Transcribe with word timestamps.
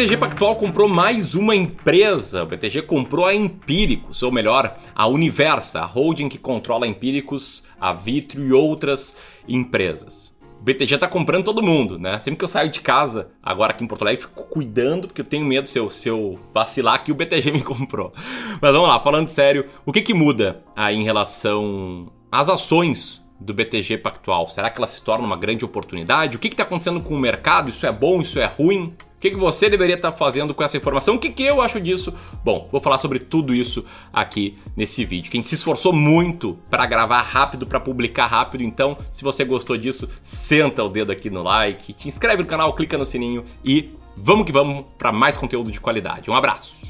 BTG 0.00 0.16
Pactual 0.16 0.56
comprou 0.56 0.88
mais 0.88 1.34
uma 1.34 1.54
empresa. 1.54 2.42
O 2.42 2.46
BTG 2.46 2.80
comprou 2.80 3.26
a 3.26 3.34
Empíricos, 3.34 4.22
ou 4.22 4.32
melhor, 4.32 4.78
a 4.94 5.06
Universa, 5.06 5.80
a 5.80 5.84
holding 5.84 6.26
que 6.26 6.38
controla 6.38 6.86
Empíricos, 6.86 7.64
a 7.78 7.92
Vitro 7.92 8.42
e 8.42 8.50
outras 8.50 9.14
empresas. 9.46 10.34
O 10.58 10.62
BTG 10.62 10.96
tá 10.96 11.06
comprando 11.06 11.44
todo 11.44 11.62
mundo, 11.62 11.98
né? 11.98 12.18
Sempre 12.18 12.38
que 12.38 12.44
eu 12.44 12.48
saio 12.48 12.70
de 12.70 12.80
casa, 12.80 13.28
agora 13.42 13.72
aqui 13.72 13.84
em 13.84 13.86
Porto 13.86 14.00
Alegre, 14.00 14.22
fico 14.22 14.44
cuidando, 14.44 15.06
porque 15.06 15.20
eu 15.20 15.26
tenho 15.26 15.44
medo 15.44 15.68
se 15.68 15.78
eu, 15.78 15.90
se 15.90 16.08
eu 16.08 16.40
vacilar 16.50 17.04
que 17.04 17.12
o 17.12 17.14
BTG 17.14 17.50
me 17.50 17.60
comprou. 17.62 18.10
Mas 18.58 18.72
vamos 18.72 18.88
lá, 18.88 18.98
falando 19.00 19.28
sério, 19.28 19.66
o 19.84 19.92
que 19.92 20.00
que 20.00 20.14
muda 20.14 20.62
aí 20.74 20.96
em 20.96 21.04
relação 21.04 22.10
às 22.32 22.48
ações 22.48 23.29
do 23.40 23.54
BTG 23.54 23.98
Pactual? 23.98 24.48
Será 24.48 24.68
que 24.70 24.78
ela 24.78 24.86
se 24.86 25.00
torna 25.02 25.24
uma 25.24 25.36
grande 25.36 25.64
oportunidade? 25.64 26.36
O 26.36 26.38
que 26.38 26.48
está 26.48 26.62
acontecendo 26.62 27.00
com 27.00 27.14
o 27.14 27.18
mercado? 27.18 27.70
Isso 27.70 27.86
é 27.86 27.92
bom? 27.92 28.20
Isso 28.20 28.38
é 28.38 28.46
ruim? 28.46 28.94
O 29.16 29.20
que, 29.20 29.30
que 29.30 29.36
você 29.36 29.68
deveria 29.68 29.96
estar 29.96 30.12
tá 30.12 30.16
fazendo 30.16 30.54
com 30.54 30.62
essa 30.62 30.76
informação? 30.76 31.16
O 31.16 31.18
que, 31.18 31.30
que 31.30 31.42
eu 31.42 31.60
acho 31.60 31.80
disso? 31.80 32.14
Bom, 32.42 32.68
vou 32.70 32.80
falar 32.80 32.98
sobre 32.98 33.18
tudo 33.18 33.54
isso 33.54 33.84
aqui 34.12 34.56
nesse 34.76 35.04
vídeo. 35.04 35.30
Quem 35.30 35.42
se 35.42 35.54
esforçou 35.54 35.92
muito 35.92 36.58
para 36.70 36.86
gravar 36.86 37.20
rápido, 37.22 37.66
para 37.66 37.80
publicar 37.80 38.26
rápido, 38.26 38.62
então, 38.62 38.96
se 39.12 39.22
você 39.22 39.44
gostou 39.44 39.76
disso, 39.76 40.08
senta 40.22 40.82
o 40.82 40.88
dedo 40.88 41.12
aqui 41.12 41.28
no 41.28 41.42
like, 41.42 41.92
te 41.92 42.08
inscreve 42.08 42.42
no 42.42 42.48
canal, 42.48 42.72
clica 42.74 42.96
no 42.96 43.04
sininho 43.04 43.44
e 43.62 43.90
vamos 44.16 44.46
que 44.46 44.52
vamos 44.52 44.86
para 44.96 45.12
mais 45.12 45.36
conteúdo 45.36 45.70
de 45.70 45.80
qualidade. 45.80 46.30
Um 46.30 46.34
abraço. 46.34 46.86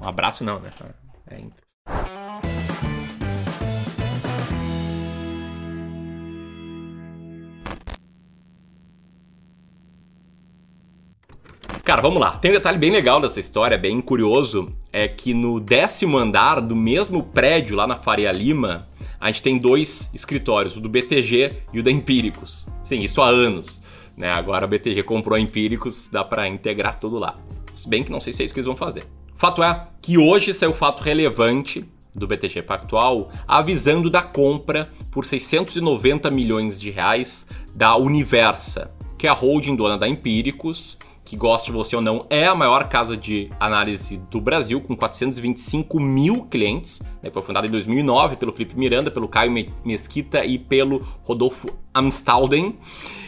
Um 0.00 0.06
abraço 0.06 0.44
não, 0.44 0.60
né? 0.60 0.70
É, 1.28 1.40
Cara, 11.86 12.02
vamos 12.02 12.20
lá. 12.20 12.32
Tem 12.32 12.50
um 12.50 12.54
detalhe 12.54 12.78
bem 12.78 12.90
legal 12.90 13.20
dessa 13.20 13.38
história, 13.38 13.78
bem 13.78 14.00
curioso, 14.00 14.72
é 14.92 15.06
que 15.06 15.32
no 15.32 15.60
décimo 15.60 16.18
andar 16.18 16.60
do 16.60 16.74
mesmo 16.74 17.22
prédio 17.22 17.76
lá 17.76 17.86
na 17.86 17.94
Faria 17.94 18.32
Lima, 18.32 18.88
a 19.20 19.28
gente 19.28 19.40
tem 19.40 19.56
dois 19.56 20.10
escritórios, 20.12 20.76
o 20.76 20.80
do 20.80 20.88
BTG 20.88 21.58
e 21.72 21.78
o 21.78 21.84
da 21.84 21.90
Empíricos. 21.92 22.66
Sim, 22.82 22.98
isso 22.98 23.22
há 23.22 23.28
anos. 23.28 23.80
Né? 24.16 24.28
Agora 24.28 24.64
a 24.64 24.66
BTG 24.66 25.04
comprou 25.04 25.36
a 25.36 25.40
Empíricos, 25.40 26.08
dá 26.10 26.24
para 26.24 26.48
integrar 26.48 26.98
tudo 26.98 27.20
lá. 27.20 27.38
Se 27.76 27.88
bem 27.88 28.02
que 28.02 28.10
não 28.10 28.18
sei 28.18 28.32
se 28.32 28.42
é 28.42 28.46
isso 28.46 28.52
que 28.52 28.58
eles 28.58 28.66
vão 28.66 28.74
fazer. 28.74 29.04
Fato 29.36 29.62
é 29.62 29.86
que 30.02 30.18
hoje 30.18 30.52
saiu 30.54 30.74
fato 30.74 31.04
relevante 31.04 31.84
do 32.16 32.26
BTG 32.26 32.62
Pactual 32.62 33.30
avisando 33.46 34.10
da 34.10 34.22
compra 34.22 34.90
por 35.08 35.24
690 35.24 36.32
milhões 36.32 36.80
de 36.80 36.90
reais 36.90 37.46
da 37.76 37.96
Universa, 37.96 38.90
que 39.16 39.28
é 39.28 39.30
a 39.30 39.32
holding 39.32 39.76
dona 39.76 39.96
da 39.96 40.08
Empíricos 40.08 40.98
que 41.26 41.36
goste 41.36 41.66
de 41.66 41.72
você 41.72 41.96
ou 41.96 42.00
não, 42.00 42.24
é 42.30 42.46
a 42.46 42.54
maior 42.54 42.88
casa 42.88 43.16
de 43.16 43.50
análise 43.58 44.16
do 44.30 44.40
Brasil, 44.40 44.80
com 44.80 44.94
425 44.94 45.98
mil 45.98 46.44
clientes. 46.44 47.02
Né? 47.20 47.30
Foi 47.32 47.42
fundada 47.42 47.66
em 47.66 47.70
2009 47.70 48.36
pelo 48.36 48.52
Felipe 48.52 48.78
Miranda, 48.78 49.10
pelo 49.10 49.26
Caio 49.26 49.52
Mesquita 49.84 50.44
e 50.44 50.56
pelo 50.56 51.04
Rodolfo 51.24 51.68
Amstalden. 51.92 52.78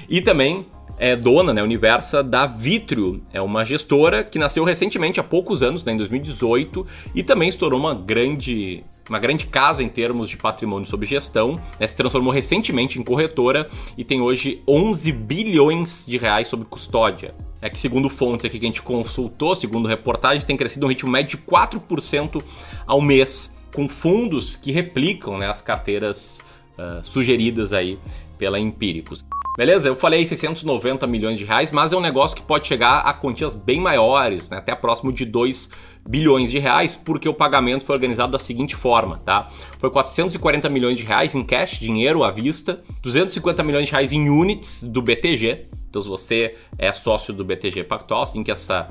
E 0.08 0.22
também 0.22 0.64
é 0.96 1.16
dona, 1.16 1.52
né, 1.52 1.60
Universa, 1.60 2.22
da 2.22 2.46
Vitrio. 2.46 3.20
É 3.32 3.42
uma 3.42 3.64
gestora 3.64 4.22
que 4.22 4.38
nasceu 4.38 4.62
recentemente, 4.62 5.18
há 5.18 5.24
poucos 5.24 5.60
anos, 5.60 5.82
né, 5.82 5.92
em 5.92 5.96
2018, 5.96 6.86
e 7.14 7.24
também 7.24 7.48
estourou 7.48 7.78
uma 7.78 7.94
grande 7.94 8.84
uma 9.08 9.18
grande 9.18 9.46
casa 9.46 9.82
em 9.82 9.88
termos 9.88 10.28
de 10.28 10.36
patrimônio 10.36 10.86
sob 10.86 11.06
gestão, 11.06 11.58
né, 11.80 11.88
se 11.88 11.96
transformou 11.96 12.30
recentemente 12.30 12.98
em 12.98 13.02
corretora 13.02 13.66
e 13.96 14.04
tem 14.04 14.20
hoje 14.20 14.62
11 14.68 15.10
bilhões 15.12 16.04
de 16.06 16.18
reais 16.18 16.48
sob 16.48 16.66
custódia 16.66 17.34
é 17.60 17.68
que 17.68 17.78
segundo 17.78 18.08
fontes 18.08 18.46
aqui 18.46 18.58
que 18.58 18.64
a 18.64 18.68
gente 18.68 18.82
consultou, 18.82 19.54
segundo 19.54 19.88
reportagens, 19.88 20.44
tem 20.44 20.56
crescido 20.56 20.86
um 20.86 20.88
ritmo 20.88 21.10
médio 21.10 21.38
de 21.38 21.44
4% 21.44 22.42
ao 22.86 23.00
mês, 23.00 23.54
com 23.74 23.88
fundos 23.88 24.56
que 24.56 24.72
replicam 24.72 25.36
né, 25.38 25.48
as 25.48 25.60
carteiras 25.60 26.40
uh, 26.78 27.04
sugeridas 27.04 27.72
aí 27.72 27.98
pela 28.38 28.58
Empíricos. 28.58 29.24
Beleza? 29.56 29.88
Eu 29.88 29.96
falei 29.96 30.24
690 30.24 31.04
milhões 31.08 31.36
de 31.36 31.44
reais, 31.44 31.72
mas 31.72 31.92
é 31.92 31.96
um 31.96 32.00
negócio 32.00 32.36
que 32.36 32.42
pode 32.42 32.68
chegar 32.68 33.00
a 33.00 33.12
quantias 33.12 33.56
bem 33.56 33.80
maiores, 33.80 34.48
né? 34.48 34.58
até 34.58 34.72
próximo 34.72 35.12
de 35.12 35.24
2 35.24 35.68
bilhões 36.08 36.48
de 36.48 36.60
reais, 36.60 36.94
porque 36.94 37.28
o 37.28 37.34
pagamento 37.34 37.84
foi 37.84 37.96
organizado 37.96 38.30
da 38.30 38.38
seguinte 38.38 38.76
forma, 38.76 39.20
tá? 39.26 39.48
Foi 39.78 39.90
440 39.90 40.68
milhões 40.70 40.96
de 40.96 41.02
reais 41.02 41.34
em 41.34 41.42
cash, 41.42 41.80
dinheiro 41.80 42.22
à 42.22 42.30
vista, 42.30 42.80
250 43.02 43.64
milhões 43.64 43.86
de 43.86 43.90
reais 43.90 44.12
em 44.12 44.30
units 44.30 44.84
do 44.84 45.02
BTG, 45.02 45.66
então, 45.88 46.02
se 46.02 46.08
você 46.08 46.56
é 46.76 46.92
sócio 46.92 47.32
do 47.32 47.44
BTG 47.44 47.84
Pactual, 47.84 48.22
assim 48.22 48.44
que 48.44 48.50
essa 48.50 48.88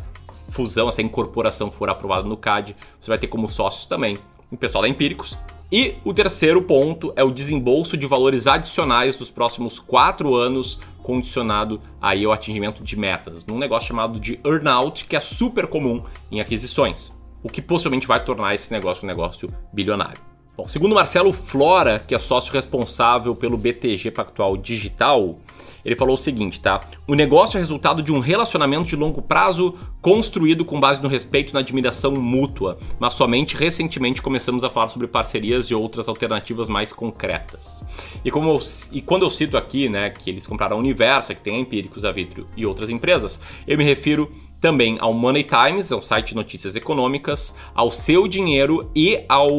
fusão, 0.49 0.89
essa 0.89 1.01
incorporação 1.01 1.69
for 1.69 1.89
aprovada 1.89 2.27
no 2.27 2.37
CAD, 2.37 2.75
você 2.99 3.11
vai 3.11 3.17
ter 3.17 3.27
como 3.27 3.47
sócios 3.47 3.85
também 3.85 4.17
o 4.51 4.57
pessoal 4.57 4.81
da 4.81 4.87
Empíricos. 4.87 5.37
E 5.71 5.95
o 6.05 6.13
terceiro 6.13 6.61
ponto 6.61 7.11
é 7.15 7.23
o 7.23 7.31
desembolso 7.31 7.97
de 7.97 8.07
valores 8.07 8.47
adicionais 8.47 9.17
dos 9.17 9.29
próximos 9.29 9.79
quatro 9.79 10.33
anos, 10.33 10.79
condicionado 11.03 11.81
aí 12.01 12.23
ao 12.23 12.31
atingimento 12.31 12.83
de 12.83 12.95
metas, 12.97 13.45
num 13.45 13.57
negócio 13.57 13.89
chamado 13.89 14.19
de 14.19 14.39
earnout, 14.45 15.05
que 15.05 15.15
é 15.15 15.19
super 15.19 15.67
comum 15.67 16.03
em 16.31 16.39
aquisições, 16.39 17.13
o 17.43 17.49
que 17.49 17.61
possivelmente 17.61 18.07
vai 18.07 18.23
tornar 18.23 18.55
esse 18.55 18.71
negócio 18.71 19.03
um 19.03 19.07
negócio 19.07 19.49
bilionário. 19.73 20.36
Bom, 20.57 20.67
segundo 20.67 20.95
Marcelo 20.95 21.31
Flora, 21.31 21.99
que 21.99 22.15
é 22.15 22.19
sócio 22.19 22.51
responsável 22.51 23.35
pelo 23.35 23.55
BTG 23.55 24.09
Pactual 24.09 24.57
Digital, 24.57 25.37
ele 25.85 25.95
falou 25.95 26.15
o 26.15 26.17
seguinte, 26.17 26.59
tá? 26.59 26.79
O 27.07 27.13
negócio 27.13 27.57
é 27.57 27.59
resultado 27.59 28.01
de 28.01 28.11
um 28.11 28.17
relacionamento 28.17 28.85
de 28.85 28.95
longo 28.95 29.21
prazo 29.21 29.75
construído 30.01 30.65
com 30.65 30.79
base 30.79 30.99
no 30.99 31.07
respeito 31.07 31.51
e 31.51 31.53
na 31.53 31.59
admiração 31.59 32.11
mútua, 32.13 32.79
mas 32.99 33.13
somente 33.13 33.55
recentemente 33.55 34.19
começamos 34.19 34.63
a 34.63 34.69
falar 34.71 34.87
sobre 34.87 35.07
parcerias 35.07 35.67
e 35.67 35.75
outras 35.75 36.09
alternativas 36.09 36.69
mais 36.69 36.91
concretas. 36.91 37.85
E, 38.25 38.31
como 38.31 38.49
eu, 38.49 38.61
e 38.91 38.99
quando 38.99 39.23
eu 39.23 39.29
cito 39.29 39.57
aqui, 39.57 39.87
né, 39.87 40.09
que 40.09 40.27
eles 40.27 40.47
compraram 40.47 40.77
a 40.77 40.79
Universa, 40.79 41.35
que 41.35 41.41
tem 41.41 41.55
a 41.55 41.59
Empíricos, 41.59 42.03
a 42.03 42.11
Vitrio 42.11 42.47
e 42.57 42.65
outras 42.65 42.89
empresas, 42.89 43.39
eu 43.67 43.77
me 43.77 43.83
refiro 43.83 44.31
também 44.67 44.97
ao 44.99 45.13
Money 45.13 45.45
Times, 45.45 45.93
é 45.93 45.95
um 45.95 46.01
site 46.01 46.27
de 46.29 46.35
notícias 46.35 46.75
econômicas, 46.75 47.55
ao 47.73 47.89
Seu 47.89 48.27
Dinheiro 48.27 48.91
e 48.93 49.23
ao 49.29 49.49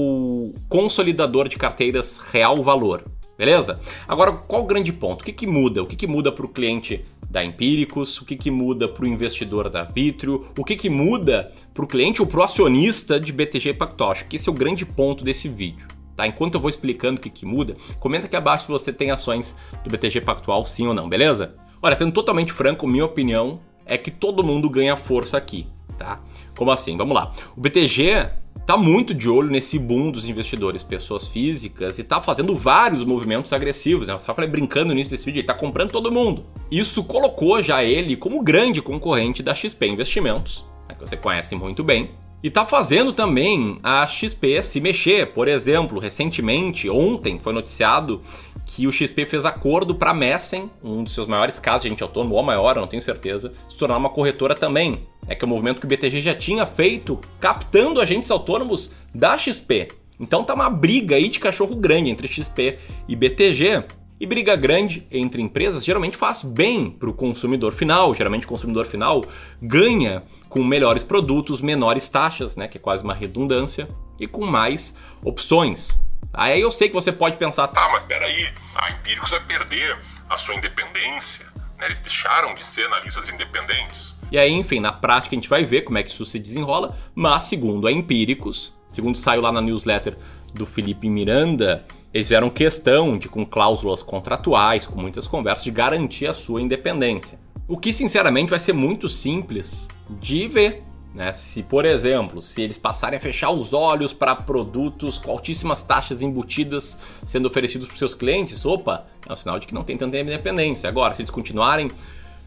consolidador 0.68 1.48
de 1.48 1.56
carteiras 1.56 2.18
Real 2.30 2.62
Valor. 2.62 3.06
Beleza? 3.38 3.80
Agora, 4.06 4.32
qual 4.32 4.64
o 4.64 4.66
grande 4.66 4.92
ponto? 4.92 5.22
O 5.22 5.24
que, 5.24 5.32
que 5.32 5.46
muda? 5.46 5.82
O 5.82 5.86
que, 5.86 5.96
que 5.96 6.06
muda 6.06 6.30
para 6.30 6.44
o 6.44 6.48
cliente 6.50 7.06
da 7.30 7.42
Empíricos? 7.42 8.20
O 8.20 8.26
que, 8.26 8.36
que 8.36 8.50
muda 8.50 8.86
para 8.86 9.02
o 9.02 9.08
investidor 9.08 9.70
da 9.70 9.82
Vitrio? 9.82 10.46
O 10.58 10.62
que, 10.62 10.76
que 10.76 10.90
muda 10.90 11.54
para 11.72 11.86
o 11.86 11.88
cliente 11.88 12.20
ou 12.20 12.28
para 12.28 12.40
o 12.40 12.42
acionista 12.42 13.18
de 13.18 13.32
BTG 13.32 13.72
Pactual? 13.72 14.10
Acho 14.10 14.26
que 14.26 14.36
esse 14.36 14.46
é 14.46 14.52
o 14.52 14.54
grande 14.54 14.84
ponto 14.84 15.24
desse 15.24 15.48
vídeo. 15.48 15.88
Tá? 16.14 16.26
Enquanto 16.26 16.56
eu 16.56 16.60
vou 16.60 16.68
explicando 16.68 17.18
o 17.18 17.22
que, 17.22 17.30
que 17.30 17.46
muda, 17.46 17.78
comenta 17.98 18.26
aqui 18.26 18.36
abaixo 18.36 18.66
se 18.66 18.70
você 18.70 18.92
tem 18.92 19.10
ações 19.10 19.56
do 19.82 19.88
BTG 19.88 20.20
Pactual, 20.20 20.66
sim 20.66 20.86
ou 20.86 20.92
não, 20.92 21.08
beleza? 21.08 21.54
Olha, 21.80 21.96
sendo 21.96 22.12
totalmente 22.12 22.52
franco, 22.52 22.86
minha 22.86 23.06
opinião 23.06 23.60
é 23.88 23.98
que 23.98 24.10
todo 24.10 24.44
mundo 24.44 24.68
ganha 24.68 24.96
força 24.96 25.36
aqui, 25.36 25.66
tá? 25.96 26.20
Como 26.56 26.70
assim? 26.70 26.96
Vamos 26.96 27.14
lá. 27.14 27.32
O 27.56 27.60
BTG 27.60 28.28
tá 28.66 28.76
muito 28.76 29.14
de 29.14 29.30
olho 29.30 29.50
nesse 29.50 29.78
boom 29.78 30.10
dos 30.10 30.26
investidores, 30.26 30.84
pessoas 30.84 31.26
físicas, 31.26 31.98
e 31.98 32.04
tá 32.04 32.20
fazendo 32.20 32.54
vários 32.54 33.02
movimentos 33.02 33.50
agressivos. 33.52 34.06
Né? 34.06 34.12
Eu 34.12 34.18
falei 34.20 34.50
brincando 34.50 34.92
nisso 34.94 35.10
desse 35.10 35.24
vídeo, 35.24 35.40
ele 35.40 35.46
tá 35.46 35.54
comprando 35.54 35.90
todo 35.90 36.12
mundo. 36.12 36.44
Isso 36.70 37.02
colocou 37.02 37.62
já 37.62 37.82
ele 37.82 38.14
como 38.14 38.42
grande 38.42 38.82
concorrente 38.82 39.42
da 39.42 39.54
XP 39.54 39.86
Investimentos, 39.86 40.66
né, 40.86 40.94
que 40.94 41.00
você 41.00 41.16
conhece 41.16 41.54
muito 41.54 41.82
bem. 41.82 42.10
E 42.42 42.50
tá 42.50 42.66
fazendo 42.66 43.12
também 43.12 43.78
a 43.82 44.06
XP 44.06 44.62
se 44.62 44.80
mexer. 44.80 45.28
Por 45.28 45.48
exemplo, 45.48 45.98
recentemente, 45.98 46.90
ontem, 46.90 47.38
foi 47.38 47.52
noticiado 47.52 48.20
que 48.68 48.86
o 48.86 48.92
XP 48.92 49.24
fez 49.24 49.46
acordo 49.46 49.94
para 49.94 50.10
a 50.10 50.14
Messen, 50.14 50.70
um 50.84 51.02
dos 51.02 51.14
seus 51.14 51.26
maiores 51.26 51.58
casos 51.58 51.82
de 51.82 51.88
agente 51.88 52.02
autônomo, 52.02 52.34
ou 52.34 52.40
a 52.40 52.42
maior, 52.42 52.76
não 52.76 52.86
tenho 52.86 53.00
certeza, 53.00 53.50
se 53.66 53.78
tornar 53.78 53.96
uma 53.96 54.10
corretora 54.10 54.54
também. 54.54 55.04
É 55.26 55.34
que 55.34 55.42
é 55.42 55.46
um 55.46 55.48
movimento 55.48 55.80
que 55.80 55.86
o 55.86 55.88
BTG 55.88 56.20
já 56.20 56.34
tinha 56.34 56.66
feito, 56.66 57.18
captando 57.40 57.98
agentes 57.98 58.30
autônomos 58.30 58.90
da 59.14 59.38
XP. 59.38 59.88
Então 60.20 60.44
tá 60.44 60.52
uma 60.52 60.68
briga 60.68 61.16
aí 61.16 61.30
de 61.30 61.40
cachorro 61.40 61.74
grande 61.76 62.10
entre 62.10 62.28
XP 62.28 62.78
e 63.08 63.16
BTG. 63.16 63.84
E 64.20 64.26
briga 64.26 64.54
grande 64.54 65.06
entre 65.10 65.40
empresas 65.40 65.84
geralmente 65.84 66.16
faz 66.16 66.42
bem 66.42 66.90
para 66.90 67.08
o 67.08 67.14
consumidor 67.14 67.72
final. 67.72 68.14
Geralmente 68.14 68.44
o 68.44 68.48
consumidor 68.48 68.84
final 68.84 69.24
ganha 69.62 70.24
com 70.48 70.62
melhores 70.62 71.04
produtos, 71.04 71.60
menores 71.62 72.08
taxas, 72.08 72.54
né, 72.56 72.68
que 72.68 72.76
é 72.76 72.80
quase 72.80 73.02
uma 73.02 73.14
redundância, 73.14 73.86
e 74.20 74.26
com 74.26 74.44
mais 74.44 74.94
opções. 75.24 76.00
Aí 76.32 76.60
eu 76.60 76.70
sei 76.70 76.88
que 76.88 76.94
você 76.94 77.10
pode 77.10 77.36
pensar, 77.36 77.68
tá, 77.68 77.88
mas 77.90 78.02
peraí, 78.02 78.52
a 78.74 78.90
Empíricos 78.90 79.30
vai 79.30 79.44
perder 79.44 79.98
a 80.28 80.38
sua 80.38 80.54
independência. 80.54 81.46
Né? 81.78 81.86
Eles 81.86 82.00
deixaram 82.00 82.54
de 82.54 82.64
ser 82.64 82.86
analistas 82.86 83.28
independentes. 83.28 84.16
E 84.30 84.38
aí, 84.38 84.52
enfim, 84.52 84.78
na 84.78 84.92
prática 84.92 85.34
a 85.34 85.38
gente 85.38 85.48
vai 85.48 85.64
ver 85.64 85.82
como 85.82 85.98
é 85.98 86.02
que 86.02 86.10
isso 86.10 86.24
se 86.26 86.38
desenrola, 86.38 86.96
mas 87.14 87.44
segundo 87.44 87.86
a 87.86 87.92
Empíricos, 87.92 88.74
segundo 88.88 89.16
saiu 89.16 89.40
lá 89.40 89.50
na 89.50 89.60
newsletter 89.60 90.16
do 90.52 90.66
Felipe 90.66 91.08
Miranda, 91.08 91.84
eles 92.12 92.26
fizeram 92.26 92.50
questão 92.50 93.18
de, 93.18 93.28
com 93.28 93.44
cláusulas 93.44 94.02
contratuais, 94.02 94.86
com 94.86 95.00
muitas 95.00 95.26
conversas, 95.26 95.64
de 95.64 95.70
garantir 95.70 96.26
a 96.26 96.34
sua 96.34 96.60
independência. 96.60 97.38
O 97.66 97.76
que, 97.76 97.92
sinceramente, 97.92 98.50
vai 98.50 98.58
ser 98.58 98.72
muito 98.72 99.08
simples 99.08 99.88
de 100.08 100.48
ver 100.48 100.82
né? 101.18 101.32
Se, 101.32 101.64
por 101.64 101.84
exemplo, 101.84 102.40
se 102.40 102.62
eles 102.62 102.78
passarem 102.78 103.16
a 103.16 103.20
fechar 103.20 103.50
os 103.50 103.72
olhos 103.72 104.12
para 104.12 104.36
produtos 104.36 105.18
com 105.18 105.32
altíssimas 105.32 105.82
taxas 105.82 106.22
embutidas 106.22 106.96
sendo 107.26 107.48
oferecidos 107.48 107.88
para 107.88 107.96
seus 107.96 108.14
clientes, 108.14 108.64
opa, 108.64 109.04
é 109.28 109.32
um 109.32 109.34
sinal 109.34 109.58
de 109.58 109.66
que 109.66 109.74
não 109.74 109.82
tem 109.82 109.96
tanta 109.96 110.16
independência. 110.16 110.88
Agora, 110.88 111.16
se 111.16 111.20
eles 111.20 111.30
continuarem 111.30 111.90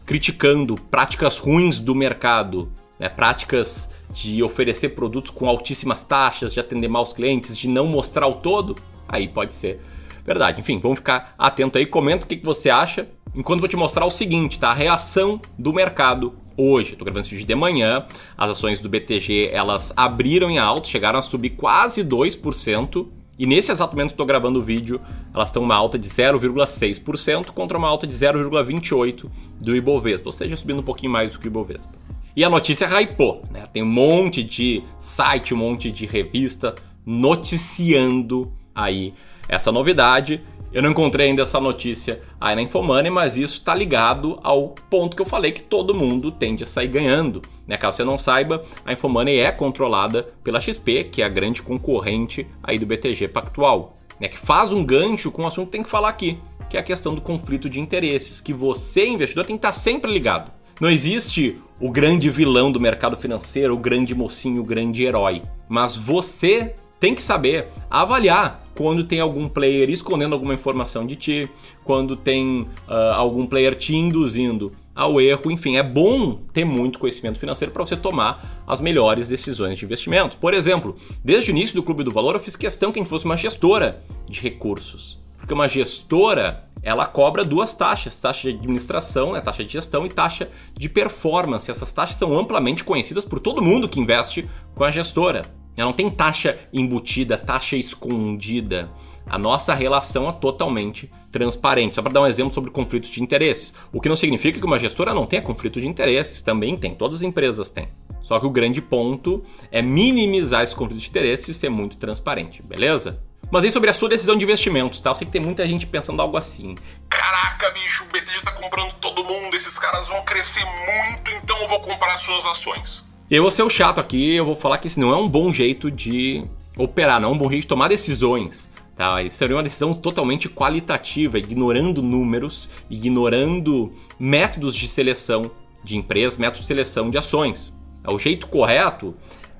criticando 0.06 0.74
práticas 0.90 1.36
ruins 1.36 1.78
do 1.78 1.94
mercado, 1.94 2.72
né? 2.98 3.10
práticas 3.10 3.90
de 4.10 4.42
oferecer 4.42 4.88
produtos 4.90 5.30
com 5.30 5.46
altíssimas 5.46 6.02
taxas, 6.02 6.54
de 6.54 6.58
atender 6.58 6.88
mal 6.88 7.02
os 7.02 7.12
clientes, 7.12 7.58
de 7.58 7.68
não 7.68 7.86
mostrar 7.86 8.26
o 8.26 8.36
todo, 8.36 8.74
aí 9.06 9.28
pode 9.28 9.54
ser 9.54 9.82
verdade. 10.24 10.60
Enfim, 10.60 10.78
vamos 10.78 10.96
ficar 10.96 11.34
atento 11.36 11.76
aí, 11.76 11.84
comenta 11.84 12.24
o 12.24 12.28
que, 12.28 12.38
que 12.38 12.46
você 12.46 12.70
acha. 12.70 13.06
Enquanto 13.34 13.60
vou 13.60 13.68
te 13.68 13.76
mostrar 13.76 14.04
o 14.04 14.10
seguinte, 14.10 14.58
tá? 14.58 14.70
A 14.70 14.74
reação 14.74 15.40
do 15.58 15.72
mercado 15.72 16.34
hoje. 16.54 16.92
Estou 16.92 17.04
gravando 17.04 17.26
esse 17.26 17.34
vídeo 17.34 17.46
de 17.46 17.54
manhã. 17.54 18.04
As 18.36 18.50
ações 18.50 18.78
do 18.78 18.90
BTG 18.90 19.48
elas 19.52 19.90
abriram 19.96 20.50
em 20.50 20.58
alta, 20.58 20.88
chegaram 20.88 21.18
a 21.18 21.22
subir 21.22 21.50
quase 21.50 22.04
2%. 22.04 23.06
E 23.38 23.46
nesse 23.46 23.72
exato 23.72 23.94
momento 23.94 24.08
que 24.08 24.14
estou 24.14 24.26
gravando 24.26 24.58
o 24.58 24.62
vídeo, 24.62 25.00
elas 25.34 25.48
estão 25.48 25.62
uma 25.62 25.74
alta 25.74 25.98
de 25.98 26.06
0,6% 26.06 27.46
contra 27.52 27.78
uma 27.78 27.88
alta 27.88 28.06
de 28.06 28.12
0,28% 28.12 29.30
do 29.58 29.74
Ibovespa, 29.74 30.28
ou 30.28 30.32
seja, 30.32 30.56
subindo 30.56 30.80
um 30.80 30.84
pouquinho 30.84 31.10
mais 31.10 31.32
do 31.32 31.38
que 31.38 31.46
o 31.46 31.48
Ibovespa. 31.48 31.92
E 32.36 32.44
a 32.44 32.50
notícia 32.50 32.86
hypou, 32.86 33.40
né? 33.50 33.64
Tem 33.72 33.82
um 33.82 33.86
monte 33.86 34.42
de 34.42 34.82
site, 35.00 35.54
um 35.54 35.56
monte 35.56 35.90
de 35.90 36.04
revista 36.04 36.74
noticiando 37.04 38.52
aí 38.74 39.14
essa 39.48 39.72
novidade. 39.72 40.42
Eu 40.72 40.80
não 40.80 40.90
encontrei 40.90 41.26
ainda 41.26 41.42
essa 41.42 41.60
notícia 41.60 42.22
aí 42.40 42.54
na 42.54 42.62
Infomoney, 42.62 43.10
mas 43.10 43.36
isso 43.36 43.58
está 43.58 43.74
ligado 43.74 44.40
ao 44.42 44.70
ponto 44.88 45.14
que 45.14 45.20
eu 45.20 45.26
falei 45.26 45.52
que 45.52 45.62
todo 45.62 45.94
mundo 45.94 46.32
tende 46.32 46.64
a 46.64 46.66
sair 46.66 46.88
ganhando. 46.88 47.42
Né? 47.66 47.76
Caso 47.76 47.98
você 47.98 48.04
não 48.04 48.16
saiba, 48.16 48.62
a 48.82 48.92
Infomoney 48.94 49.40
é 49.40 49.52
controlada 49.52 50.22
pela 50.42 50.62
XP, 50.62 51.04
que 51.04 51.20
é 51.20 51.26
a 51.26 51.28
grande 51.28 51.60
concorrente 51.60 52.48
aí 52.62 52.78
do 52.78 52.86
BTG 52.86 53.28
Pactual, 53.28 53.98
né? 54.18 54.28
que 54.28 54.38
faz 54.38 54.72
um 54.72 54.82
gancho 54.82 55.30
com 55.30 55.42
o 55.42 55.46
assunto 55.46 55.66
que 55.66 55.72
tem 55.72 55.82
que 55.82 55.90
falar 55.90 56.08
aqui, 56.08 56.38
que 56.70 56.78
é 56.78 56.80
a 56.80 56.82
questão 56.82 57.14
do 57.14 57.20
conflito 57.20 57.68
de 57.68 57.78
interesses, 57.78 58.40
que 58.40 58.54
você, 58.54 59.06
investidor, 59.06 59.44
tem 59.44 59.56
que 59.56 59.66
estar 59.66 59.74
sempre 59.74 60.10
ligado. 60.10 60.50
Não 60.80 60.88
existe 60.88 61.58
o 61.78 61.90
grande 61.90 62.30
vilão 62.30 62.72
do 62.72 62.80
mercado 62.80 63.14
financeiro, 63.14 63.74
o 63.74 63.78
grande 63.78 64.14
mocinho, 64.14 64.62
o 64.62 64.64
grande 64.64 65.04
herói. 65.04 65.42
Mas 65.68 65.94
você 65.94 66.74
tem 67.02 67.16
que 67.16 67.22
saber 67.22 67.66
avaliar 67.90 68.60
quando 68.76 69.02
tem 69.02 69.18
algum 69.18 69.48
player 69.48 69.90
escondendo 69.90 70.34
alguma 70.34 70.54
informação 70.54 71.04
de 71.04 71.16
ti, 71.16 71.48
quando 71.82 72.14
tem 72.14 72.60
uh, 72.86 73.14
algum 73.16 73.44
player 73.44 73.74
te 73.74 73.92
induzindo 73.92 74.70
ao 74.94 75.20
erro. 75.20 75.50
Enfim, 75.50 75.76
é 75.76 75.82
bom 75.82 76.36
ter 76.52 76.64
muito 76.64 77.00
conhecimento 77.00 77.40
financeiro 77.40 77.72
para 77.72 77.84
você 77.84 77.96
tomar 77.96 78.62
as 78.68 78.80
melhores 78.80 79.28
decisões 79.28 79.80
de 79.80 79.84
investimento. 79.84 80.36
Por 80.36 80.54
exemplo, 80.54 80.94
desde 81.24 81.50
o 81.50 81.52
início 81.52 81.74
do 81.74 81.82
Clube 81.82 82.04
do 82.04 82.12
Valor, 82.12 82.36
eu 82.36 82.40
fiz 82.40 82.54
questão 82.54 82.92
que 82.92 83.00
a 83.00 83.02
gente 83.02 83.10
fosse 83.10 83.24
uma 83.24 83.36
gestora 83.36 84.00
de 84.28 84.40
recursos. 84.40 85.18
Porque 85.36 85.52
uma 85.52 85.68
gestora 85.68 86.68
ela 86.84 87.04
cobra 87.04 87.44
duas 87.44 87.74
taxas, 87.74 88.20
taxa 88.20 88.48
de 88.48 88.56
administração, 88.56 89.32
né, 89.32 89.40
taxa 89.40 89.64
de 89.64 89.72
gestão 89.72 90.06
e 90.06 90.08
taxa 90.08 90.48
de 90.72 90.88
performance. 90.88 91.68
Essas 91.68 91.92
taxas 91.92 92.14
são 92.14 92.38
amplamente 92.38 92.84
conhecidas 92.84 93.24
por 93.24 93.40
todo 93.40 93.60
mundo 93.60 93.88
que 93.88 93.98
investe 93.98 94.48
com 94.72 94.84
a 94.84 94.90
gestora. 94.92 95.61
Ela 95.76 95.86
não 95.86 95.92
tem 95.92 96.10
taxa 96.10 96.58
embutida, 96.72 97.38
taxa 97.38 97.76
escondida. 97.76 98.90
A 99.26 99.38
nossa 99.38 99.74
relação 99.74 100.28
é 100.28 100.32
totalmente 100.32 101.10
transparente. 101.30 101.94
Só 101.94 102.02
para 102.02 102.12
dar 102.12 102.20
um 102.22 102.26
exemplo 102.26 102.52
sobre 102.52 102.70
conflitos 102.70 103.10
de 103.10 103.22
interesses. 103.22 103.72
O 103.92 104.00
que 104.00 104.08
não 104.08 104.16
significa 104.16 104.58
que 104.58 104.66
uma 104.66 104.78
gestora 104.78 105.14
não 105.14 105.26
tenha 105.26 105.40
conflito 105.40 105.80
de 105.80 105.88
interesses. 105.88 106.42
Também 106.42 106.76
tem, 106.76 106.94
todas 106.94 107.18
as 107.18 107.22
empresas 107.22 107.70
têm. 107.70 107.88
Só 108.22 108.38
que 108.38 108.46
o 108.46 108.50
grande 108.50 108.80
ponto 108.80 109.42
é 109.70 109.82
minimizar 109.82 110.62
esse 110.62 110.74
conflito 110.74 111.00
de 111.00 111.08
interesses 111.08 111.48
e 111.48 111.54
ser 111.54 111.68
muito 111.68 111.96
transparente, 111.96 112.62
beleza? 112.62 113.20
Mas 113.50 113.64
aí 113.64 113.70
sobre 113.70 113.90
a 113.90 113.94
sua 113.94 114.08
decisão 114.08 114.36
de 114.36 114.44
investimentos, 114.44 115.00
tá? 115.00 115.10
Eu 115.10 115.14
sei 115.14 115.26
que 115.26 115.32
tem 115.32 115.40
muita 115.40 115.66
gente 115.66 115.86
pensando 115.86 116.22
algo 116.22 116.36
assim. 116.38 116.74
Caraca, 117.10 117.70
bicho, 117.72 118.04
o 118.04 118.06
BTG 118.06 118.40
tá 118.42 118.52
comprando 118.52 118.94
todo 118.94 119.24
mundo, 119.24 119.54
esses 119.54 119.78
caras 119.78 120.08
vão 120.08 120.24
crescer 120.24 120.64
muito, 120.64 121.30
então 121.32 121.60
eu 121.60 121.68
vou 121.68 121.80
comprar 121.80 122.16
suas 122.16 122.46
ações. 122.46 123.04
Eu 123.32 123.40
vou 123.40 123.50
ser 123.50 123.62
o 123.62 123.70
chato 123.70 123.98
aqui, 123.98 124.34
eu 124.34 124.44
vou 124.44 124.54
falar 124.54 124.76
que 124.76 124.86
esse 124.86 125.00
não 125.00 125.10
é 125.10 125.16
um 125.16 125.26
bom 125.26 125.50
jeito 125.50 125.90
de 125.90 126.44
operar, 126.76 127.18
não 127.18 127.30
é 127.30 127.32
um 127.32 127.38
bom 127.38 127.48
jeito 127.48 127.62
de 127.62 127.66
tomar 127.66 127.88
decisões. 127.88 128.70
Tá? 128.94 129.22
Isso 129.22 129.38
seria 129.38 129.56
uma 129.56 129.62
decisão 129.62 129.94
totalmente 129.94 130.50
qualitativa, 130.50 131.38
ignorando 131.38 132.02
números, 132.02 132.68
ignorando 132.90 133.90
métodos 134.20 134.76
de 134.76 134.86
seleção 134.86 135.50
de 135.82 135.96
empresas, 135.96 136.36
métodos 136.36 136.60
de 136.60 136.66
seleção 136.66 137.08
de 137.08 137.16
ações. 137.16 137.72
O 138.06 138.18
jeito 138.18 138.46
correto 138.48 139.16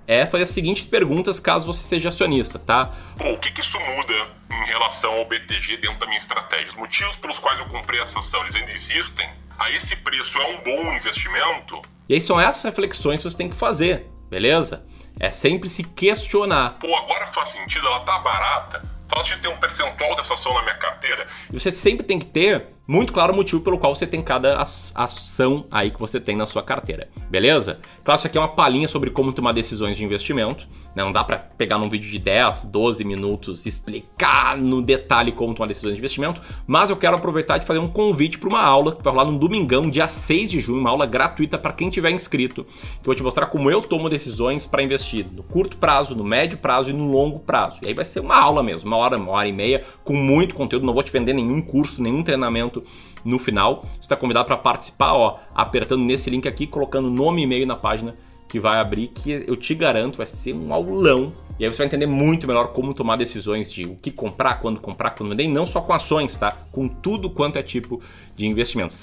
é 0.06 0.26
fazer 0.26 0.42
as 0.42 0.50
seguintes 0.50 0.84
perguntas 0.84 1.40
caso 1.40 1.66
você 1.66 1.82
seja 1.82 2.10
acionista, 2.10 2.58
tá? 2.58 2.94
o 3.20 3.38
que, 3.38 3.50
que 3.52 3.62
isso 3.62 3.78
muda 3.80 4.28
em 4.50 4.66
relação 4.66 5.14
ao 5.14 5.24
BTG 5.24 5.78
dentro 5.78 5.98
da 5.98 6.04
minha 6.04 6.18
estratégia? 6.18 6.68
Os 6.68 6.76
motivos 6.76 7.16
pelos 7.16 7.38
quais 7.38 7.58
eu 7.58 7.64
comprei 7.64 8.02
essa 8.02 8.18
ação, 8.18 8.42
eles 8.42 8.54
ainda 8.54 8.70
existem? 8.70 9.26
A 9.58 9.70
esse 9.70 9.96
preço 9.96 10.38
é 10.38 10.46
um 10.48 10.62
bom 10.62 10.94
investimento? 10.94 11.80
E 12.08 12.14
aí 12.14 12.22
são 12.22 12.40
essas 12.40 12.62
reflexões 12.64 13.22
que 13.22 13.30
você 13.30 13.36
tem 13.36 13.48
que 13.48 13.56
fazer, 13.56 14.10
beleza? 14.28 14.84
É 15.20 15.30
sempre 15.30 15.68
se 15.68 15.84
questionar. 15.84 16.78
Pô, 16.80 16.94
agora 16.96 17.26
faz 17.28 17.50
sentido, 17.50 17.86
ela 17.86 18.00
tá 18.00 18.18
barata. 18.18 18.82
Fácil 19.08 19.36
de 19.36 19.42
ter 19.42 19.48
um 19.48 19.56
percentual 19.58 20.16
dessa 20.16 20.34
ação 20.34 20.54
na 20.54 20.62
minha 20.62 20.76
carteira. 20.76 21.26
E 21.52 21.60
você 21.60 21.70
sempre 21.70 22.04
tem 22.06 22.18
que 22.18 22.26
ter 22.26 22.68
muito 22.92 23.10
claro 23.10 23.32
o 23.32 23.36
motivo 23.36 23.62
pelo 23.62 23.78
qual 23.78 23.94
você 23.94 24.06
tem 24.06 24.20
cada 24.20 24.58
ação 24.94 25.64
aí 25.70 25.90
que 25.90 25.98
você 25.98 26.20
tem 26.20 26.36
na 26.36 26.46
sua 26.46 26.62
carteira, 26.62 27.08
beleza? 27.30 27.80
Claro, 28.04 28.18
isso 28.18 28.26
aqui 28.26 28.36
é 28.36 28.40
uma 28.40 28.48
palhinha 28.48 28.86
sobre 28.86 29.08
como 29.08 29.32
tomar 29.32 29.52
decisões 29.52 29.96
de 29.96 30.04
investimento. 30.04 30.68
Né? 30.94 31.02
Não 31.02 31.10
dá 31.10 31.24
para 31.24 31.38
pegar 31.38 31.78
num 31.78 31.88
vídeo 31.88 32.10
de 32.10 32.18
10, 32.18 32.64
12 32.64 33.02
minutos 33.02 33.64
explicar 33.64 34.58
no 34.58 34.82
detalhe 34.82 35.32
como 35.32 35.54
tomar 35.54 35.68
decisões 35.68 35.94
de 35.94 36.00
investimento, 36.00 36.42
mas 36.66 36.90
eu 36.90 36.96
quero 36.96 37.16
aproveitar 37.16 37.56
de 37.56 37.66
fazer 37.66 37.78
um 37.78 37.88
convite 37.88 38.38
para 38.38 38.50
uma 38.50 38.62
aula 38.62 38.94
que 38.94 39.02
vai 39.02 39.10
rolar 39.10 39.24
no 39.24 39.38
domingão, 39.38 39.88
dia 39.88 40.06
6 40.06 40.50
de 40.50 40.60
junho, 40.60 40.80
uma 40.80 40.90
aula 40.90 41.06
gratuita 41.06 41.56
para 41.56 41.72
quem 41.72 41.88
tiver 41.88 42.10
inscrito, 42.10 42.62
que 42.64 43.00
eu 43.00 43.06
vou 43.06 43.14
te 43.14 43.22
mostrar 43.22 43.46
como 43.46 43.70
eu 43.70 43.80
tomo 43.80 44.10
decisões 44.10 44.66
para 44.66 44.82
investir 44.82 45.26
no 45.32 45.42
curto 45.42 45.78
prazo, 45.78 46.14
no 46.14 46.24
médio 46.24 46.58
prazo 46.58 46.90
e 46.90 46.92
no 46.92 47.10
longo 47.10 47.38
prazo. 47.38 47.78
E 47.80 47.86
aí 47.86 47.94
vai 47.94 48.04
ser 48.04 48.20
uma 48.20 48.36
aula 48.36 48.62
mesmo, 48.62 48.88
uma 48.88 48.98
hora, 48.98 49.16
uma 49.16 49.32
hora 49.32 49.48
e 49.48 49.52
meia, 49.52 49.82
com 50.04 50.12
muito 50.12 50.54
conteúdo. 50.54 50.84
Não 50.84 50.92
vou 50.92 51.02
te 51.02 51.10
vender 51.10 51.32
nenhum 51.32 51.62
curso, 51.62 52.02
nenhum 52.02 52.22
treinamento 52.22 52.81
no 53.24 53.38
final. 53.38 53.82
Você 53.82 54.00
está 54.00 54.16
convidado 54.16 54.46
para 54.46 54.56
participar, 54.56 55.14
ó, 55.14 55.38
apertando 55.54 56.02
nesse 56.02 56.30
link 56.30 56.46
aqui, 56.48 56.66
colocando 56.66 57.10
nome 57.10 57.40
e 57.40 57.44
e-mail 57.44 57.66
na 57.66 57.76
página 57.76 58.14
que 58.48 58.60
vai 58.60 58.78
abrir, 58.78 59.08
que 59.08 59.44
eu 59.46 59.56
te 59.56 59.74
garanto 59.74 60.18
vai 60.18 60.26
ser 60.26 60.54
um 60.54 60.72
aulão. 60.74 61.32
E 61.58 61.64
aí 61.64 61.72
você 61.72 61.78
vai 61.78 61.86
entender 61.86 62.06
muito 62.06 62.46
melhor 62.46 62.68
como 62.68 62.92
tomar 62.92 63.16
decisões 63.16 63.72
de 63.72 63.84
o 63.84 63.96
que 63.96 64.10
comprar, 64.10 64.60
quando 64.60 64.80
comprar, 64.80 65.10
quando 65.10 65.30
vender, 65.30 65.44
e 65.44 65.48
não 65.48 65.64
só 65.64 65.80
com 65.80 65.92
ações, 65.92 66.36
tá? 66.36 66.50
Com 66.72 66.88
tudo 66.88 67.30
quanto 67.30 67.58
é 67.58 67.62
tipo 67.62 68.00
de 68.36 68.46
investimento. 68.46 68.94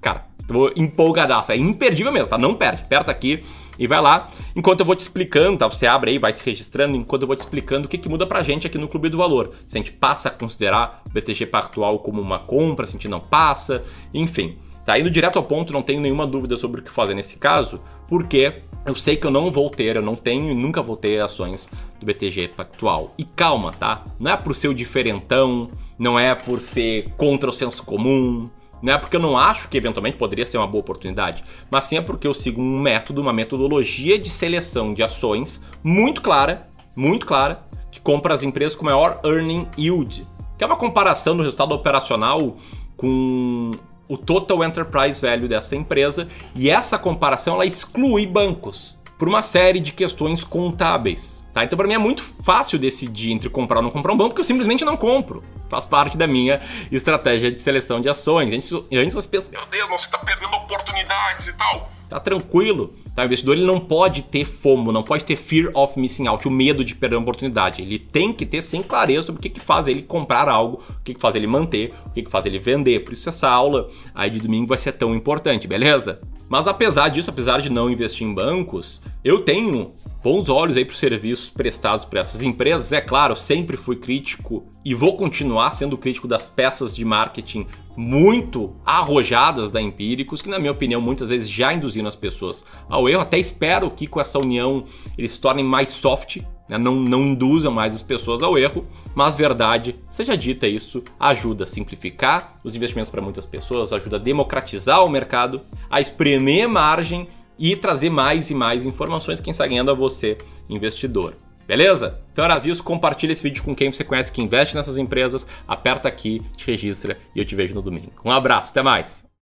Cara, 0.00 0.26
tô 0.46 0.70
empolgadaço, 0.76 1.52
é 1.52 1.56
imperdível 1.56 2.12
mesmo, 2.12 2.28
tá? 2.28 2.36
Não 2.36 2.54
perde, 2.54 2.82
aperta 2.82 3.10
aqui 3.10 3.42
e 3.78 3.86
vai 3.86 4.00
lá. 4.00 4.28
Enquanto 4.56 4.80
eu 4.80 4.86
vou 4.86 4.96
te 4.96 5.00
explicando, 5.00 5.58
tá? 5.58 5.68
Você 5.68 5.86
abre 5.86 6.10
aí, 6.10 6.18
vai 6.18 6.32
se 6.32 6.44
registrando, 6.44 6.96
enquanto 6.96 7.22
eu 7.22 7.28
vou 7.28 7.36
te 7.36 7.40
explicando 7.40 7.86
o 7.86 7.88
que, 7.88 7.98
que 7.98 8.08
muda 8.08 8.26
pra 8.26 8.42
gente 8.42 8.66
aqui 8.66 8.78
no 8.78 8.88
Clube 8.88 9.08
do 9.08 9.18
Valor. 9.18 9.52
Se 9.66 9.76
a 9.76 9.80
gente 9.80 9.92
passa 9.92 10.28
a 10.28 10.32
considerar 10.32 11.02
o 11.06 11.10
BTG 11.10 11.46
Pactual 11.46 11.98
como 12.00 12.20
uma 12.20 12.40
compra, 12.40 12.84
se 12.86 12.90
a 12.90 12.94
gente 12.94 13.08
não 13.08 13.20
passa, 13.20 13.82
enfim. 14.12 14.58
Tá 14.84 14.98
indo 14.98 15.10
direto 15.10 15.36
ao 15.36 15.44
ponto, 15.44 15.70
não 15.70 15.82
tenho 15.82 16.00
nenhuma 16.00 16.26
dúvida 16.26 16.56
sobre 16.56 16.80
o 16.80 16.82
que 16.82 16.90
fazer 16.90 17.12
nesse 17.12 17.36
caso, 17.36 17.78
porque 18.08 18.62
eu 18.86 18.96
sei 18.96 19.16
que 19.16 19.26
eu 19.26 19.30
não 19.30 19.50
vou 19.50 19.68
ter, 19.68 19.96
eu 19.96 20.02
não 20.02 20.16
tenho 20.16 20.50
e 20.50 20.54
nunca 20.54 20.80
vou 20.80 20.96
ter 20.96 21.20
ações 21.20 21.68
do 22.00 22.06
BTG 22.06 22.48
Pactual. 22.48 23.12
E 23.18 23.24
calma, 23.24 23.70
tá? 23.70 24.02
Não 24.18 24.30
é 24.30 24.36
por 24.38 24.54
ser 24.54 24.68
o 24.68 24.74
diferentão, 24.74 25.68
não 25.98 26.18
é 26.18 26.34
por 26.34 26.58
ser 26.58 27.10
contra 27.18 27.50
o 27.50 27.52
senso 27.52 27.84
comum, 27.84 28.48
não 28.82 28.92
é 28.92 28.98
porque 28.98 29.16
eu 29.16 29.20
não 29.20 29.36
acho 29.36 29.68
que 29.68 29.76
eventualmente 29.76 30.16
poderia 30.16 30.46
ser 30.46 30.58
uma 30.58 30.66
boa 30.66 30.80
oportunidade, 30.80 31.42
mas 31.70 31.84
sim 31.84 31.96
é 31.96 32.00
porque 32.00 32.26
eu 32.26 32.34
sigo 32.34 32.60
um 32.60 32.78
método, 32.80 33.20
uma 33.20 33.32
metodologia 33.32 34.18
de 34.18 34.30
seleção 34.30 34.92
de 34.92 35.02
ações 35.02 35.62
muito 35.82 36.20
clara, 36.20 36.68
muito 36.94 37.26
clara, 37.26 37.66
que 37.90 38.00
compra 38.00 38.34
as 38.34 38.42
empresas 38.42 38.76
com 38.76 38.84
maior 38.84 39.20
earning 39.24 39.66
yield, 39.78 40.26
que 40.56 40.64
é 40.64 40.66
uma 40.66 40.76
comparação 40.76 41.36
do 41.36 41.42
resultado 41.42 41.72
operacional 41.72 42.56
com 42.96 43.70
o 44.08 44.16
total 44.16 44.64
enterprise 44.64 45.20
value 45.20 45.48
dessa 45.48 45.76
empresa, 45.76 46.28
e 46.54 46.70
essa 46.70 46.98
comparação 46.98 47.54
ela 47.54 47.66
exclui 47.66 48.26
bancos 48.26 48.98
por 49.18 49.28
uma 49.28 49.42
série 49.42 49.80
de 49.80 49.92
questões 49.92 50.44
contábeis. 50.44 51.46
Tá? 51.58 51.64
Então, 51.64 51.76
para 51.76 51.88
mim 51.88 51.94
é 51.94 51.98
muito 51.98 52.22
fácil 52.44 52.78
decidir 52.78 53.32
entre 53.32 53.50
comprar 53.50 53.78
ou 53.78 53.82
não 53.82 53.90
comprar 53.90 54.12
um 54.12 54.16
banco, 54.16 54.30
porque 54.30 54.40
eu 54.42 54.44
simplesmente 54.44 54.84
não 54.84 54.96
compro. 54.96 55.42
Faz 55.68 55.84
parte 55.84 56.16
da 56.16 56.26
minha 56.26 56.60
estratégia 56.90 57.50
de 57.50 57.60
seleção 57.60 58.00
de 58.00 58.08
ações. 58.08 58.54
Antes, 58.54 58.72
antes 58.92 59.12
você 59.12 59.28
pensa, 59.28 59.48
meu 59.50 59.66
Deus, 59.66 59.88
você 59.88 60.04
está 60.06 60.18
perdendo 60.18 60.54
oportunidades 60.54 61.48
e 61.48 61.52
tal. 61.54 61.90
Tá 62.08 62.20
tranquilo, 62.20 62.94
Tá? 63.14 63.22
O 63.22 63.26
investidor 63.26 63.56
ele 63.56 63.66
não 63.66 63.80
pode 63.80 64.22
ter 64.22 64.44
FOMO, 64.44 64.92
não 64.92 65.02
pode 65.02 65.24
ter 65.24 65.36
fear 65.36 65.70
of 65.74 65.98
missing 65.98 66.26
out, 66.26 66.46
o 66.46 66.50
medo 66.50 66.84
de 66.84 66.94
perder 66.94 67.16
uma 67.16 67.22
oportunidade. 67.22 67.82
Ele 67.82 67.98
tem 67.98 68.32
que 68.32 68.46
ter 68.46 68.62
sem 68.62 68.82
clareza 68.82 69.26
sobre 69.26 69.40
o 69.40 69.42
que, 69.42 69.50
que 69.50 69.60
faz 69.60 69.88
ele 69.88 70.02
comprar 70.02 70.48
algo, 70.48 70.82
o 70.88 71.02
que, 71.02 71.14
que 71.14 71.20
faz 71.20 71.34
ele 71.34 71.46
manter, 71.46 71.92
o 72.06 72.10
que, 72.10 72.22
que 72.22 72.30
faz 72.30 72.46
ele 72.46 72.58
vender. 72.58 73.00
Por 73.00 73.12
isso 73.12 73.28
essa 73.28 73.48
aula 73.48 73.88
aí 74.14 74.30
de 74.30 74.40
domingo 74.40 74.66
vai 74.66 74.78
ser 74.78 74.92
tão 74.92 75.14
importante, 75.14 75.66
beleza? 75.66 76.20
Mas 76.48 76.66
apesar 76.66 77.08
disso, 77.08 77.28
apesar 77.28 77.60
de 77.60 77.68
não 77.68 77.90
investir 77.90 78.26
em 78.26 78.32
bancos, 78.32 79.02
eu 79.22 79.42
tenho 79.42 79.92
bons 80.22 80.48
olhos 80.48 80.76
aí 80.76 80.84
para 80.84 80.94
os 80.94 80.98
serviços 80.98 81.50
prestados 81.50 82.06
por 82.06 82.18
essas 82.18 82.40
empresas. 82.40 82.90
É 82.90 83.00
claro, 83.00 83.36
sempre 83.36 83.76
fui 83.76 83.96
crítico 83.96 84.66
e 84.84 84.94
vou 84.94 85.16
continuar 85.16 85.72
sendo 85.72 85.98
crítico 85.98 86.26
das 86.26 86.48
peças 86.48 86.96
de 86.96 87.04
marketing 87.04 87.66
muito 87.96 88.76
arrojadas 88.86 89.70
da 89.70 89.82
Empíricos, 89.82 90.40
que 90.40 90.48
na 90.48 90.58
minha 90.58 90.72
opinião 90.72 91.00
muitas 91.00 91.28
vezes 91.28 91.50
já 91.50 91.72
induziram 91.72 92.08
as 92.08 92.16
pessoas 92.16 92.64
ao 92.88 93.07
erro. 93.08 93.22
Até 93.22 93.38
espero 93.38 93.90
que 93.90 94.06
com 94.06 94.20
essa 94.20 94.38
união 94.38 94.84
eles 95.16 95.32
se 95.32 95.40
tornem 95.40 95.64
mais 95.64 95.90
soft, 95.90 96.38
né? 96.68 96.78
não, 96.78 96.96
não 96.96 97.22
induzam 97.22 97.72
mais 97.72 97.94
as 97.94 98.02
pessoas 98.02 98.42
ao 98.42 98.58
erro, 98.58 98.84
mas 99.14 99.36
verdade, 99.36 99.96
seja 100.08 100.36
dita 100.36 100.66
isso, 100.66 101.02
ajuda 101.18 101.64
a 101.64 101.66
simplificar 101.66 102.58
os 102.62 102.74
investimentos 102.74 103.10
para 103.10 103.22
muitas 103.22 103.46
pessoas, 103.46 103.92
ajuda 103.92 104.16
a 104.16 104.20
democratizar 104.20 105.04
o 105.04 105.08
mercado, 105.08 105.60
a 105.90 106.00
espremer 106.00 106.68
margem 106.68 107.28
e 107.58 107.74
trazer 107.74 108.10
mais 108.10 108.50
e 108.50 108.54
mais 108.54 108.84
informações, 108.84 109.40
quem 109.40 109.50
está 109.50 109.66
ganhando 109.66 109.90
a 109.90 109.94
você, 109.94 110.38
investidor. 110.68 111.34
Beleza? 111.66 112.18
Então 112.32 112.46
era 112.46 112.56
isso, 112.66 112.82
compartilha 112.82 113.32
esse 113.32 113.42
vídeo 113.42 113.62
com 113.62 113.74
quem 113.74 113.92
você 113.92 114.02
conhece 114.02 114.32
que 114.32 114.40
investe 114.40 114.74
nessas 114.74 114.96
empresas, 114.96 115.46
aperta 115.66 116.08
aqui, 116.08 116.40
te 116.56 116.66
registra 116.66 117.18
e 117.34 117.40
eu 117.40 117.44
te 117.44 117.54
vejo 117.54 117.74
no 117.74 117.82
domingo. 117.82 118.12
Um 118.24 118.30
abraço, 118.30 118.70
até 118.70 118.80
mais! 118.80 119.27